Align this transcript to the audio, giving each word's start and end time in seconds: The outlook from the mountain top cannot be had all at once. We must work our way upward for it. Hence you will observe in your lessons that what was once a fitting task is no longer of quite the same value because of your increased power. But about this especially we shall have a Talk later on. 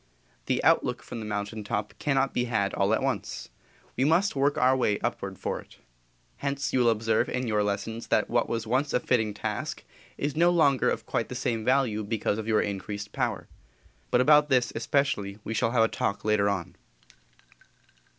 The 0.47 0.63
outlook 0.63 1.03
from 1.03 1.19
the 1.19 1.27
mountain 1.27 1.63
top 1.63 1.93
cannot 1.99 2.33
be 2.33 2.45
had 2.45 2.73
all 2.73 2.91
at 2.91 3.03
once. 3.03 3.49
We 3.95 4.03
must 4.03 4.35
work 4.35 4.57
our 4.57 4.75
way 4.75 4.97
upward 5.01 5.37
for 5.37 5.59
it. 5.61 5.77
Hence 6.37 6.73
you 6.73 6.79
will 6.79 6.89
observe 6.89 7.29
in 7.29 7.45
your 7.45 7.61
lessons 7.63 8.07
that 8.07 8.27
what 8.27 8.49
was 8.49 8.65
once 8.65 8.93
a 8.93 8.99
fitting 8.99 9.31
task 9.35 9.83
is 10.17 10.35
no 10.35 10.49
longer 10.49 10.89
of 10.89 11.05
quite 11.05 11.29
the 11.29 11.35
same 11.35 11.63
value 11.63 12.03
because 12.03 12.39
of 12.39 12.47
your 12.47 12.61
increased 12.63 13.11
power. 13.11 13.47
But 14.09 14.21
about 14.21 14.49
this 14.49 14.73
especially 14.75 15.37
we 15.43 15.53
shall 15.53 15.69
have 15.69 15.83
a 15.83 15.87
Talk 15.87 16.25
later 16.25 16.49
on. 16.49 16.75